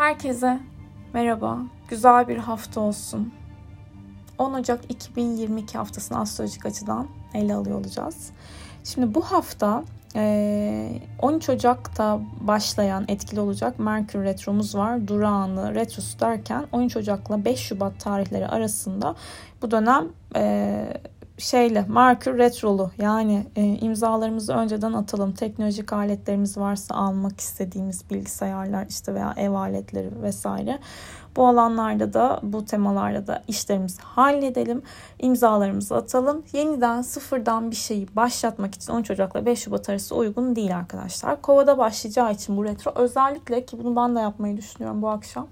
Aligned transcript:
Herkese 0.00 0.60
merhaba. 1.12 1.58
Güzel 1.88 2.28
bir 2.28 2.36
hafta 2.36 2.80
olsun. 2.80 3.32
10 4.38 4.54
Ocak 4.54 4.80
2022 4.88 5.78
haftasını 5.78 6.18
astrolojik 6.18 6.66
açıdan 6.66 7.08
ele 7.34 7.54
alıyor 7.54 7.78
olacağız. 7.80 8.30
Şimdi 8.84 9.14
bu 9.14 9.22
hafta 9.22 9.84
13 11.18 11.48
Ocak'ta 11.48 12.20
başlayan 12.40 13.04
etkili 13.08 13.40
olacak 13.40 13.78
Merkür 13.78 14.24
Retromuz 14.24 14.74
var. 14.74 15.08
Durağanı, 15.08 15.74
retrosu 15.74 16.20
derken 16.20 16.66
13 16.72 16.96
Ocak'la 16.96 17.44
5 17.44 17.60
Şubat 17.60 18.00
tarihleri 18.00 18.46
arasında 18.48 19.14
bu 19.62 19.70
dönem 19.70 20.08
şeyle 21.40 21.84
Merkür 21.88 22.38
Retrolu 22.38 22.90
yani 22.98 23.46
e, 23.56 23.62
imzalarımızı 23.62 24.52
önceden 24.52 24.92
atalım. 24.92 25.32
Teknolojik 25.32 25.92
aletlerimiz 25.92 26.58
varsa 26.58 26.94
almak 26.94 27.40
istediğimiz 27.40 28.10
bilgisayarlar 28.10 28.86
işte 28.88 29.14
veya 29.14 29.34
ev 29.36 29.50
aletleri 29.50 30.22
vesaire. 30.22 30.78
Bu 31.36 31.46
alanlarda 31.46 32.12
da 32.12 32.40
bu 32.42 32.64
temalarda 32.64 33.26
da 33.26 33.42
işlerimizi 33.48 34.02
halledelim. 34.02 34.82
imzalarımızı 35.18 35.96
atalım. 35.96 36.42
Yeniden 36.52 37.02
sıfırdan 37.02 37.70
bir 37.70 37.76
şeyi 37.76 38.16
başlatmak 38.16 38.74
için 38.74 38.92
13 38.92 39.10
Ocak'la 39.10 39.46
5 39.46 39.58
Şubat 39.58 39.88
arası 39.88 40.16
uygun 40.16 40.56
değil 40.56 40.76
arkadaşlar. 40.76 41.42
Kovada 41.42 41.78
başlayacağı 41.78 42.32
için 42.32 42.56
bu 42.56 42.64
retro 42.64 42.92
özellikle 42.94 43.64
ki 43.64 43.78
bunu 43.78 43.96
ben 43.96 44.16
de 44.16 44.20
yapmayı 44.20 44.56
düşünüyorum 44.56 45.02
bu 45.02 45.08
akşam 45.08 45.46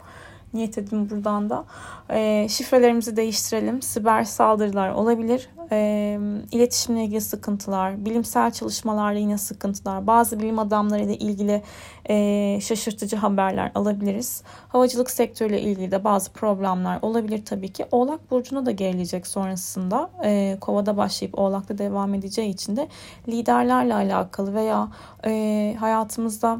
niyet 0.54 0.78
edin 0.78 1.10
buradan 1.10 1.50
da. 1.50 1.64
E, 2.10 2.46
şifrelerimizi 2.48 3.16
değiştirelim. 3.16 3.82
Siber 3.82 4.24
saldırılar 4.24 4.90
olabilir. 4.90 5.48
E, 5.72 6.18
iletişimle 6.52 7.04
ilgili 7.04 7.20
sıkıntılar, 7.20 8.04
bilimsel 8.04 8.50
çalışmalarla 8.50 9.18
yine 9.18 9.38
sıkıntılar, 9.38 10.06
bazı 10.06 10.40
bilim 10.40 10.58
adamlarıyla 10.58 11.14
ilgili 11.14 11.62
e, 12.08 12.58
şaşırtıcı 12.60 13.16
haberler 13.16 13.72
alabiliriz. 13.74 14.42
Havacılık 14.68 15.10
sektörüyle 15.10 15.60
ilgili 15.60 15.90
de 15.90 16.04
bazı 16.04 16.32
problemler 16.32 16.98
olabilir 17.02 17.44
tabii 17.44 17.72
ki. 17.72 17.86
Oğlak 17.92 18.30
Burcu'na 18.30 18.66
da 18.66 18.70
gelecek 18.70 19.26
sonrasında. 19.26 20.10
E, 20.24 20.56
Kova'da 20.60 20.96
başlayıp 20.96 21.38
Oğlak'ta 21.38 21.78
devam 21.78 22.14
edeceği 22.14 22.50
için 22.50 22.76
de 22.76 22.88
liderlerle 23.28 23.94
alakalı 23.94 24.54
veya 24.54 24.88
e, 25.24 25.76
hayatımızda 25.78 26.58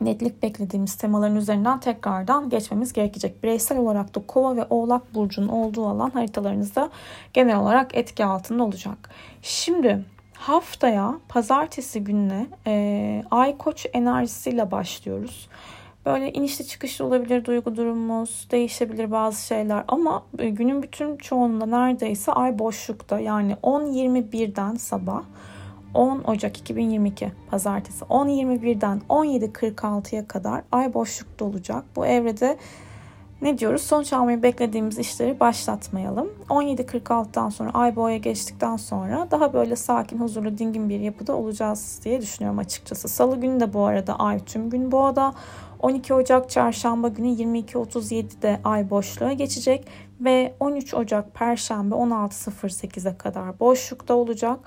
netlik 0.00 0.42
beklediğimiz 0.42 0.96
temaların 0.96 1.36
üzerinden 1.36 1.80
tekrardan 1.80 2.48
geçmemiz 2.48 2.92
gerekecek. 2.92 3.42
Bireysel 3.42 3.78
olarak 3.78 4.14
da 4.14 4.20
Kova 4.26 4.56
ve 4.56 4.66
Oğlak 4.70 5.14
burcunun 5.14 5.48
olduğu 5.48 5.86
alan 5.86 6.10
haritalarınızda 6.10 6.90
genel 7.32 7.56
olarak 7.56 7.94
etki 7.96 8.24
altında 8.24 8.64
olacak. 8.64 9.10
Şimdi 9.42 10.04
haftaya 10.34 11.14
pazartesi 11.28 12.04
gününe 12.04 12.46
e, 12.66 13.24
Ay 13.30 13.58
Koç 13.58 13.86
enerjisiyle 13.92 14.70
başlıyoruz. 14.70 15.48
Böyle 16.06 16.32
inişli 16.32 16.66
çıkışlı 16.66 17.04
olabilir 17.04 17.44
duygu 17.44 17.76
durumumuz, 17.76 18.48
değişebilir 18.50 19.10
bazı 19.10 19.46
şeyler 19.46 19.84
ama 19.88 20.22
günün 20.38 20.82
bütün 20.82 21.16
çoğunluğunda 21.16 21.66
neredeyse 21.66 22.32
ay 22.32 22.58
boşlukta 22.58 23.20
yani 23.20 23.56
10-21'den 23.62 24.74
sabah 24.74 25.22
10 25.96 26.22
Ocak 26.24 26.58
2022 26.58 27.32
Pazartesi 27.50 28.04
10.21'den 28.04 29.02
17.46'ya 29.08 30.28
kadar 30.28 30.62
ay 30.72 30.94
boşlukta 30.94 31.44
olacak. 31.44 31.84
Bu 31.96 32.06
evrede 32.06 32.56
ne 33.42 33.58
diyoruz? 33.58 33.82
Sonuç 33.82 34.12
almayı 34.12 34.42
beklediğimiz 34.42 34.98
işleri 34.98 35.40
başlatmayalım. 35.40 36.28
17.46'dan 36.48 37.48
sonra 37.48 37.70
ay 37.74 37.96
boğaya 37.96 38.16
geçtikten 38.16 38.76
sonra 38.76 39.28
daha 39.30 39.52
böyle 39.52 39.76
sakin, 39.76 40.18
huzurlu, 40.18 40.58
dingin 40.58 40.88
bir 40.88 41.00
yapıda 41.00 41.36
olacağız 41.36 42.00
diye 42.04 42.20
düşünüyorum 42.20 42.58
açıkçası. 42.58 43.08
Salı 43.08 43.40
günü 43.40 43.60
de 43.60 43.72
bu 43.72 43.84
arada 43.84 44.18
ay 44.18 44.44
tüm 44.44 44.70
gün 44.70 44.92
boğada. 44.92 45.34
12 45.86 46.14
Ocak 46.14 46.50
çarşamba 46.50 47.08
günü 47.08 47.28
22.37'de 47.28 48.60
ay 48.64 48.90
boşluğa 48.90 49.32
geçecek 49.32 49.86
ve 50.20 50.54
13 50.60 50.94
Ocak 50.94 51.34
perşembe 51.34 51.94
16.08'e 51.94 53.18
kadar 53.18 53.60
boşlukta 53.60 54.14
olacak. 54.14 54.58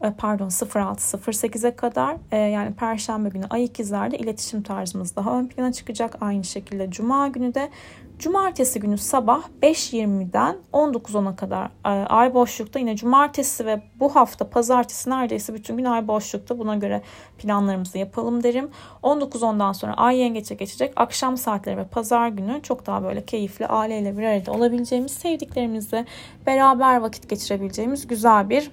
E, 0.00 0.12
pardon 0.18 0.48
06.08'e 0.48 1.76
kadar 1.76 2.16
e, 2.32 2.36
yani 2.36 2.74
perşembe 2.74 3.28
günü 3.28 3.44
ay 3.50 3.64
ikizlerde 3.64 4.18
iletişim 4.18 4.62
tarzımız 4.62 5.16
daha 5.16 5.38
ön 5.38 5.46
plana 5.46 5.72
çıkacak. 5.72 6.16
Aynı 6.20 6.44
şekilde 6.44 6.90
cuma 6.90 7.28
günü 7.28 7.54
de 7.54 7.70
Cumartesi 8.18 8.80
günü 8.80 8.98
sabah 8.98 9.42
5.20'den 9.62 10.56
19.10'a 10.72 11.36
kadar 11.36 11.66
e, 11.66 11.88
ay 11.88 12.34
boşlukta 12.34 12.78
yine 12.78 12.96
cumartesi 12.96 13.66
ve 13.66 13.82
bu 14.00 14.16
hafta 14.16 14.50
pazartesi 14.50 15.10
neredeyse 15.10 15.54
bütün 15.54 15.76
gün 15.76 15.84
ay 15.84 16.08
boşlukta. 16.08 16.58
Buna 16.58 16.76
göre 16.76 17.02
planlarımızı 17.38 17.98
yapalım 17.98 18.42
derim. 18.42 18.70
19.10'dan 19.02 19.72
sonra 19.72 19.94
ay 19.94 20.18
yengeçe 20.18 20.56
geçecek. 20.68 20.92
Akşam 20.96 21.36
saatleri 21.36 21.76
ve 21.76 21.84
pazar 21.84 22.28
günü 22.28 22.60
çok 22.62 22.86
daha 22.86 23.02
böyle 23.02 23.24
keyifli 23.24 23.66
aileyle 23.66 24.18
bir 24.18 24.22
arada 24.22 24.52
olabileceğimiz, 24.52 25.12
sevdiklerimizle 25.12 26.04
beraber 26.46 26.96
vakit 26.96 27.28
geçirebileceğimiz 27.28 28.06
güzel 28.06 28.50
bir 28.50 28.70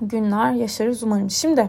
günler 0.00 0.52
yaşarız 0.52 1.02
umarım. 1.02 1.30
Şimdi 1.30 1.68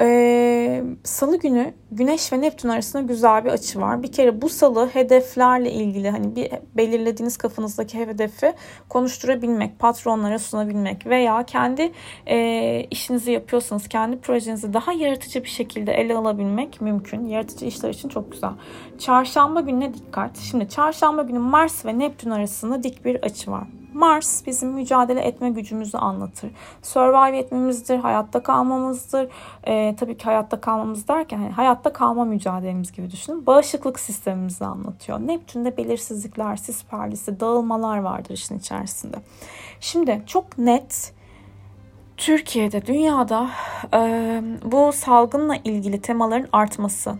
ee, 0.00 0.84
salı 1.04 1.38
günü 1.38 1.74
Güneş 1.92 2.32
ve 2.32 2.40
Neptün 2.40 2.68
arasında 2.68 3.02
güzel 3.02 3.44
bir 3.44 3.50
açı 3.50 3.80
var. 3.80 4.02
Bir 4.02 4.12
kere 4.12 4.42
bu 4.42 4.48
salı 4.48 4.88
hedeflerle 4.88 5.72
ilgili 5.72 6.10
hani 6.10 6.36
bir 6.36 6.50
belirlediğiniz 6.76 7.36
kafanızdaki 7.36 7.98
hedefi 7.98 8.52
konuşturabilmek, 8.88 9.78
patronlara 9.78 10.38
sunabilmek 10.38 11.06
veya 11.06 11.42
kendi 11.42 11.92
e, 12.26 12.86
işinizi 12.90 13.32
yapıyorsanız 13.32 13.88
kendi 13.88 14.18
projenizi 14.20 14.72
daha 14.72 14.92
yaratıcı 14.92 15.44
bir 15.44 15.48
şekilde 15.48 15.92
ele 15.92 16.16
alabilmek 16.16 16.80
mümkün. 16.80 17.26
Yaratıcı 17.26 17.66
işler 17.66 17.90
için 17.90 18.08
çok 18.08 18.32
güzel. 18.32 18.52
Çarşamba 18.98 19.60
gününe 19.60 19.94
dikkat. 19.94 20.38
Şimdi 20.38 20.68
çarşamba 20.68 21.22
günü 21.22 21.38
Mars 21.38 21.86
ve 21.86 21.98
Neptün 21.98 22.30
arasında 22.30 22.82
dik 22.82 23.04
bir 23.04 23.22
açı 23.22 23.50
var. 23.50 23.66
Mars 23.94 24.46
bizim 24.46 24.68
mücadele 24.68 25.20
etme 25.20 25.50
gücümüzü 25.50 25.98
anlatır. 25.98 26.50
Survive 26.82 27.38
etmemizdir, 27.38 27.98
hayatta 27.98 28.42
kalmamızdır. 28.42 29.28
Ee, 29.66 29.96
tabii 29.98 30.16
ki 30.16 30.24
hayatta 30.24 30.60
kalmamız 30.60 31.08
derken 31.08 31.38
hani 31.38 31.50
hayatta 31.50 31.92
kalma 31.92 32.24
mücadelemiz 32.24 32.92
gibi 32.92 33.10
düşünün. 33.10 33.46
Bağışıklık 33.46 34.00
sistemimizi 34.00 34.64
anlatıyor. 34.64 35.20
Neptün'de 35.20 35.76
belirsizlikler, 35.76 36.56
sis 36.56 36.84
perlisi, 36.84 37.40
dağılmalar 37.40 37.98
vardır 37.98 38.34
işin 38.34 38.58
içerisinde. 38.58 39.16
Şimdi 39.80 40.22
çok 40.26 40.58
net 40.58 41.12
Türkiye'de, 42.16 42.86
dünyada 42.86 43.50
e, 43.94 44.42
bu 44.64 44.92
salgınla 44.92 45.56
ilgili 45.64 46.00
temaların 46.00 46.48
artması, 46.52 47.14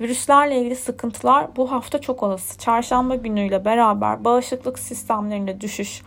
virüslerle 0.00 0.60
ilgili 0.60 0.76
sıkıntılar 0.76 1.56
bu 1.56 1.72
hafta 1.72 2.00
çok 2.00 2.22
olası. 2.22 2.58
Çarşamba 2.58 3.14
günüyle 3.14 3.64
beraber 3.64 4.24
bağışıklık 4.24 4.78
sistemlerinde 4.78 5.60
düşüş, 5.60 6.02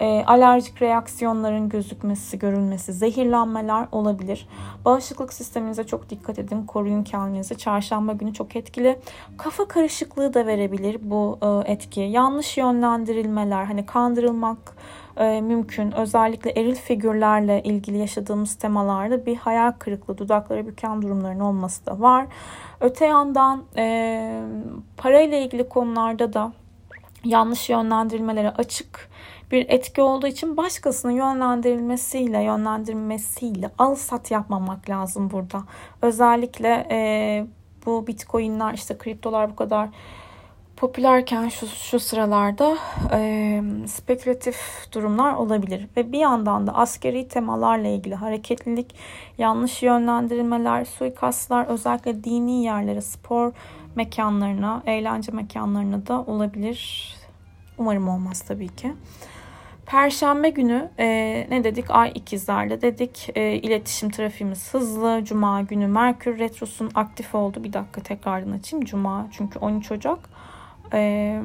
e, 0.00 0.24
alerjik 0.26 0.82
reaksiyonların 0.82 1.68
gözükmesi, 1.68 2.38
görülmesi, 2.38 2.92
zehirlenmeler 2.92 3.86
olabilir. 3.92 4.48
Bağışıklık 4.84 5.32
sisteminize 5.32 5.84
çok 5.84 6.10
dikkat 6.10 6.38
edin. 6.38 6.66
Koruyun 6.66 7.04
kendinizi. 7.04 7.58
Çarşamba 7.58 8.12
günü 8.12 8.34
çok 8.34 8.56
etkili. 8.56 8.98
Kafa 9.38 9.68
karışıklığı 9.68 10.34
da 10.34 10.46
verebilir 10.46 10.98
bu 11.02 11.38
e, 11.42 11.72
etki. 11.72 12.00
Yanlış 12.00 12.58
yönlendirilmeler, 12.58 13.64
hani 13.64 13.86
kandırılmak, 13.86 14.76
e, 15.16 15.40
mümkün. 15.40 15.92
Özellikle 15.92 16.50
eril 16.50 16.74
figürlerle 16.74 17.62
ilgili 17.62 17.98
yaşadığımız 17.98 18.54
temalarda 18.54 19.26
bir 19.26 19.36
hayal 19.36 19.72
kırıklığı, 19.72 20.18
dudakları 20.18 20.66
büken 20.66 21.02
durumların 21.02 21.40
olması 21.40 21.86
da 21.86 22.00
var. 22.00 22.26
Öte 22.80 23.06
yandan 23.06 23.64
e, 23.76 24.42
parayla 24.96 25.38
ilgili 25.38 25.68
konularda 25.68 26.32
da 26.32 26.52
yanlış 27.24 27.70
yönlendirilmelere 27.70 28.50
açık 28.50 29.08
bir 29.52 29.66
etki 29.68 30.02
olduğu 30.02 30.26
için 30.26 30.56
başkasının 30.56 31.12
yönlendirilmesiyle 31.12 32.42
yönlendirmesiyle 32.42 33.70
al 33.78 33.94
sat 33.94 34.30
yapmamak 34.30 34.90
lazım 34.90 35.30
burada. 35.30 35.62
Özellikle 36.02 36.86
e, 36.90 37.46
bu 37.86 38.06
bitcoinler 38.06 38.74
işte 38.74 38.98
kriptolar 38.98 39.50
bu 39.50 39.56
kadar 39.56 39.88
popülerken 40.76 41.48
şu, 41.48 41.66
şu 41.66 42.00
sıralarda 42.00 42.78
e, 43.12 43.62
spekülatif 43.86 44.56
durumlar 44.92 45.34
olabilir. 45.34 45.88
Ve 45.96 46.12
bir 46.12 46.18
yandan 46.18 46.66
da 46.66 46.74
askeri 46.74 47.28
temalarla 47.28 47.88
ilgili 47.88 48.14
hareketlilik, 48.14 48.94
yanlış 49.38 49.82
yönlendirilmeler, 49.82 50.84
suikastlar 50.84 51.66
özellikle 51.66 52.24
dini 52.24 52.64
yerlere, 52.64 53.00
spor 53.00 53.52
mekanlarına, 53.94 54.82
eğlence 54.86 55.32
mekanlarına 55.32 56.06
da 56.06 56.20
olabilir. 56.20 57.14
Umarım 57.78 58.08
olmaz 58.08 58.40
tabii 58.48 58.68
ki. 58.68 58.92
Perşembe 59.86 60.50
günü 60.50 60.90
e, 60.98 61.06
ne 61.50 61.64
dedik? 61.64 61.84
Ay 61.88 62.12
ikizlerde 62.14 62.82
dedik. 62.82 63.30
E, 63.34 63.52
iletişim 63.52 64.10
trafiğimiz 64.10 64.74
hızlı. 64.74 65.24
Cuma 65.24 65.62
günü 65.62 65.86
Merkür 65.86 66.38
Retrosu'nun 66.38 66.90
aktif 66.94 67.34
oldu. 67.34 67.64
Bir 67.64 67.72
dakika 67.72 68.00
tekrardan 68.00 68.52
açayım. 68.52 68.84
Cuma 68.84 69.28
çünkü 69.32 69.58
13 69.58 69.92
Ocak 69.92 70.18
e, 70.92 71.42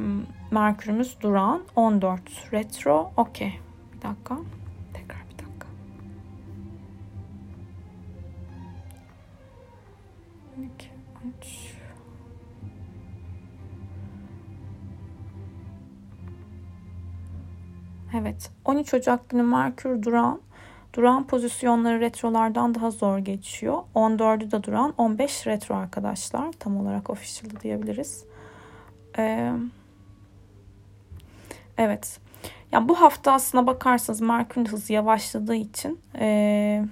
Merkür'ümüz 0.52 1.18
Duran 1.22 1.62
14 1.76 2.22
retro. 2.54 3.12
Okey. 3.18 3.60
Bir 3.94 4.02
dakika. 4.02 4.38
Tekrar 4.94 5.22
bir 5.30 5.46
dakika. 5.46 5.68
İki, 10.58 10.90
üç. 11.40 11.74
Evet. 18.14 18.52
13 18.66 18.94
Ocak 18.94 19.30
günü 19.30 19.44
Merkür 19.44 20.04
Duran 20.04 20.42
Duran 20.94 21.28
pozisyonları 21.28 22.00
retrolardan 22.00 22.76
daha 22.76 22.92
zor 22.92 23.18
geçiyor. 23.18 23.78
14'ü 23.96 24.52
de 24.52 24.64
duran 24.64 24.94
15 24.98 25.48
retro 25.48 25.76
arkadaşlar. 25.76 26.52
Tam 26.52 26.78
olarak 26.78 27.10
official 27.10 27.62
diyebiliriz. 27.62 28.26
Ee, 29.18 29.52
evet. 31.78 32.19
Yani 32.72 32.90
bu 32.90 33.02
hafta 33.02 33.31
aslına 33.31 33.68
bakarsanız 33.68 34.22
Merkür'ün 34.22 34.66
hızı 34.66 34.94
yavaşladığı 34.94 35.56
için 35.56 36.00
e, 36.19 36.86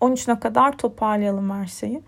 13'üne 0.00 0.40
kadar 0.40 0.78
toparlayalım 0.78 1.50
her 1.50 1.66
şeyi. 1.66 2.02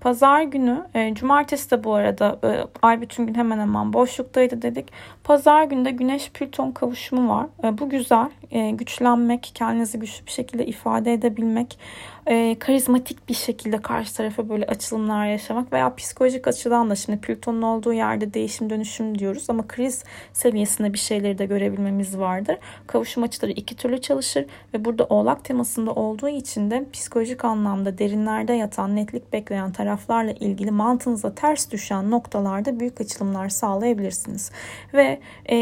Pazar 0.00 0.42
günü, 0.42 0.84
e, 0.94 1.14
cumartesi 1.14 1.70
de 1.70 1.84
bu 1.84 1.94
arada 1.94 2.38
e, 2.44 2.64
ay 2.82 3.00
bütün 3.00 3.26
gün 3.26 3.34
hemen 3.34 3.58
hemen 3.58 3.92
boşluktaydı 3.92 4.62
dedik. 4.62 4.92
Pazar 5.24 5.64
günü 5.64 5.84
de 5.84 5.90
Güneş 5.90 6.30
Plüton 6.30 6.72
kavuşumu 6.72 7.28
var. 7.28 7.46
E, 7.64 7.78
bu 7.78 7.88
güzel. 7.88 8.30
E, 8.50 8.70
güçlenmek, 8.70 9.50
kendinizi 9.54 9.98
güçlü 9.98 10.26
bir 10.26 10.30
şekilde 10.30 10.66
ifade 10.66 11.12
edebilmek, 11.12 11.78
e, 12.26 12.56
karizmatik 12.58 13.28
bir 13.28 13.34
şekilde 13.34 13.82
karşı 13.82 14.14
tarafa 14.14 14.48
böyle 14.48 14.66
açılımlar 14.66 15.26
yaşamak 15.26 15.72
veya 15.72 15.94
psikolojik 15.94 16.48
açıdan 16.48 16.90
da 16.90 16.94
şimdi 16.96 17.18
Plüton'un 17.20 17.62
olduğu 17.62 17.92
yerde 17.92 18.34
değişim 18.34 18.70
dönüşüm 18.70 19.18
diyoruz 19.18 19.50
ama 19.50 19.68
kriz 19.68 20.04
seviyesinde 20.32 20.92
bir 20.92 20.98
şeyleri 20.98 21.38
de 21.38 21.46
görebilmemiz 21.46 22.18
vardır. 22.18 22.56
Kavuşum 22.86 23.22
açıları 23.22 23.52
iki 23.52 23.76
türlü 23.76 24.00
çalışır 24.00 24.46
ve 24.74 24.84
burada 24.84 25.04
oğlak 25.04 25.44
temasında 25.44 25.92
olduğu 25.92 26.28
için 26.28 26.70
de 26.70 26.86
psikolojik 26.92 27.44
anlamda 27.44 27.98
derinlerde 27.98 28.52
yatan 28.52 28.96
netlik 28.96 29.32
bekleyen 29.32 29.72
taraflarla 29.72 30.32
ilgili 30.32 30.70
mantığınıza 30.70 31.34
ters 31.34 31.70
düşen 31.70 32.10
noktalarda 32.10 32.80
büyük 32.80 33.00
açılımlar 33.00 33.48
sağlayabilirsiniz. 33.48 34.50
Ve 34.94 35.20
e, 35.50 35.56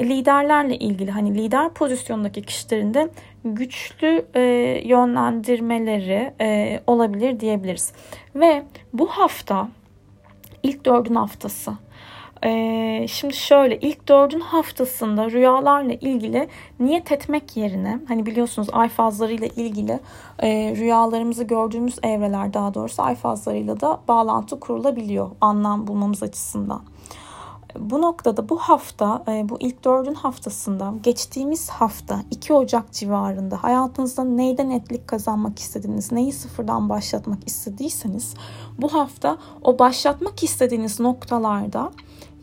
liderlerle 0.00 0.76
ilgili 0.76 1.10
hani 1.10 1.34
lider 1.34 1.68
pozisyondaki 1.68 2.42
kişilerin 2.42 2.94
de 2.94 3.08
güçlü 3.44 4.24
e, 4.34 4.40
yönlendirmeleri 4.84 6.03
e, 6.40 6.80
olabilir 6.86 7.40
diyebiliriz. 7.40 7.92
Ve 8.34 8.62
bu 8.92 9.06
hafta 9.06 9.68
ilk 10.62 10.84
dördün 10.84 11.14
haftası. 11.14 11.72
Ee, 12.44 13.06
şimdi 13.08 13.34
şöyle 13.34 13.78
ilk 13.80 14.08
dördün 14.08 14.40
haftasında 14.40 15.30
rüyalarla 15.30 15.92
ilgili 15.92 16.48
niyet 16.80 17.12
etmek 17.12 17.56
yerine 17.56 17.98
hani 18.08 18.26
biliyorsunuz 18.26 18.68
ay 18.72 18.88
fazlarıyla 18.88 19.46
ilgili 19.46 20.00
e, 20.38 20.74
rüyalarımızı 20.76 21.44
gördüğümüz 21.44 21.98
evreler 22.02 22.54
daha 22.54 22.74
doğrusu 22.74 23.02
ay 23.02 23.14
fazlarıyla 23.14 23.80
da 23.80 24.00
bağlantı 24.08 24.60
kurulabiliyor 24.60 25.30
anlam 25.40 25.86
bulmamız 25.86 26.22
açısından. 26.22 26.82
Bu 27.78 28.02
noktada 28.02 28.48
bu 28.48 28.58
hafta, 28.58 29.22
e, 29.28 29.48
bu 29.48 29.56
ilk 29.60 29.84
dördün 29.84 30.14
haftasında, 30.14 30.94
geçtiğimiz 31.02 31.70
hafta 31.70 32.20
2 32.30 32.52
Ocak 32.52 32.92
civarında 32.92 33.62
hayatınızda 33.62 34.24
neyden 34.24 34.70
netlik 34.70 35.08
kazanmak 35.08 35.58
istediğiniz, 35.58 36.12
neyi 36.12 36.32
sıfırdan 36.32 36.88
başlatmak 36.88 37.38
istediyseniz 37.46 38.34
bu 38.78 38.92
hafta 38.92 39.38
o 39.62 39.78
başlatmak 39.78 40.42
istediğiniz 40.42 41.00
noktalarda 41.00 41.90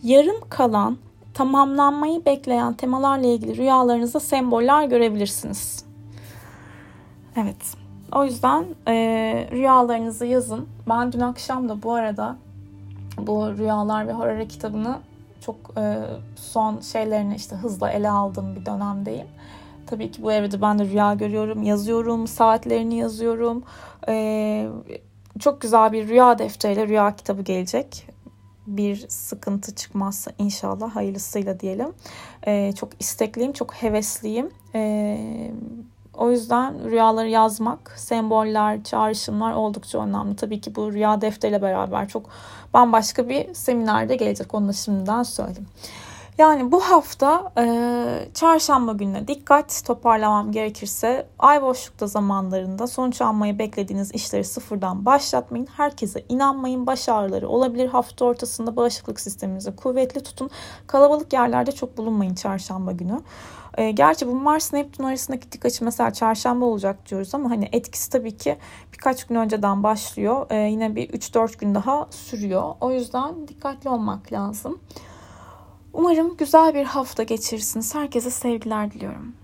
yarım 0.04 0.50
kalan, 0.50 0.98
tamamlanmayı 1.34 2.26
bekleyen 2.26 2.74
temalarla 2.74 3.28
ilgili 3.28 3.58
rüyalarınızda 3.58 4.20
semboller 4.20 4.86
görebilirsiniz. 4.86 5.86
Evet. 7.36 7.76
O 8.12 8.26
yüzden 8.26 8.66
e, 8.88 8.94
rüyalarınızı 9.52 10.26
yazın. 10.26 10.68
Ben 10.90 11.12
dün 11.12 11.20
akşam 11.20 11.70
da 11.70 11.84
bu 11.84 11.94
arada 11.94 12.38
bu 13.18 13.58
Rüyalar 13.58 14.08
ve 14.08 14.14
Horror 14.14 14.50
kitabını 14.50 14.98
çok 15.42 15.56
e, 15.78 15.98
son 16.36 16.80
şeylerini 16.80 17.36
işte 17.36 17.56
hızla 17.56 17.92
ele 17.92 18.10
aldığım 18.10 18.56
bir 18.56 18.66
dönemdeyim. 18.66 19.28
Tabii 19.88 20.12
ki 20.12 20.24
bu 20.24 20.32
evrede 20.32 20.62
ben 20.62 20.80
de 20.80 20.86
rüya 20.86 21.14
görüyorum, 21.14 21.64
yazıyorum, 21.64 22.28
saatlerini 22.28 22.96
yazıyorum. 22.96 23.64
E, 24.08 24.68
çok 25.40 25.62
güzel 25.62 25.92
bir 25.92 26.08
rüya 26.08 26.40
defteriyle 26.40 26.88
rüya 26.88 27.16
kitabı 27.16 27.42
gelecek. 27.42 28.08
Bir 28.68 29.06
sıkıntı 29.08 29.76
çıkmazsa 29.76 30.32
inşallah 30.38 30.96
hayırlısıyla 30.96 31.60
diyelim. 31.60 31.94
E, 32.48 32.74
çok 32.76 32.90
istekliyim, 33.00 33.54
çok 33.54 33.74
hevesliyim. 33.74 34.50
E, 34.76 35.52
o 36.14 36.32
yüzden 36.32 36.90
rüyaları 36.90 37.30
yazmak, 37.30 37.94
semboller, 37.96 38.84
çağrışımlar 38.84 39.54
oldukça 39.54 40.04
önemli. 40.04 40.36
Tabii 40.36 40.62
ki 40.62 40.76
bu 40.76 40.94
rüya 40.94 41.22
defteriyle 41.22 41.62
beraber 41.62 42.08
çok 42.08 42.26
bambaşka 42.74 43.30
bir 43.30 43.54
seminerde 43.54 44.16
gelecek. 44.16 44.54
Onu 44.54 44.68
da 44.68 44.74
şimdiden 44.74 45.24
söyleyeyim. 45.24 45.68
Yani 46.38 46.72
bu 46.72 46.80
hafta 46.80 47.52
e, 47.58 47.66
çarşamba 48.34 48.94
gününe 48.94 49.28
dikkat 49.28 49.84
toparlamam 49.86 50.52
gerekirse 50.52 51.28
ay 51.40 51.62
boşlukta 51.62 52.08
zamanlarında 52.08 52.88
sonuç 52.88 53.22
almayı 53.22 53.60
beklediğiniz 53.60 54.12
işleri 54.12 54.44
sıfırdan 54.44 55.06
başlatmayın. 55.06 55.68
Herkese 55.78 56.24
inanmayın. 56.30 56.88
Baş 56.88 57.10
ağrıları 57.10 57.50
olabilir. 57.50 57.88
Hafta 57.88 58.26
ortasında 58.26 58.76
bağışıklık 58.76 59.20
sisteminizi 59.20 59.76
kuvvetli 59.76 60.24
tutun. 60.24 60.50
Kalabalık 60.88 61.34
yerlerde 61.34 61.72
çok 61.72 61.98
bulunmayın 61.98 62.36
çarşamba 62.36 62.92
günü. 62.92 63.22
E, 63.78 63.92
gerçi 63.92 64.28
bu 64.28 64.36
Mars 64.36 64.74
Neptün 64.74 65.04
arasındaki 65.04 65.52
dik 65.52 65.66
açı 65.66 65.86
mesela 65.86 66.14
çarşamba 66.14 66.66
olacak 66.66 67.10
diyoruz 67.10 67.36
ama 67.36 67.50
hani 67.50 67.70
etkisi 67.72 68.10
tabii 68.10 68.38
ki 68.38 68.58
birkaç 68.94 69.28
gün 69.28 69.36
önceden 69.36 69.84
başlıyor. 69.84 70.46
E, 70.50 70.56
yine 70.56 70.96
bir 70.96 71.10
3-4 71.10 71.58
gün 71.60 71.76
daha 71.76 72.08
sürüyor. 72.10 72.76
O 72.82 72.92
yüzden 72.92 73.48
dikkatli 73.48 73.90
olmak 73.90 74.34
lazım. 74.34 74.80
Umarım 75.94 76.38
güzel 76.38 76.74
bir 76.74 76.86
hafta 76.86 77.24
geçirirsiniz. 77.24 77.96
Herkese 77.96 78.30
sevgiler 78.32 78.92
diliyorum. 78.92 79.41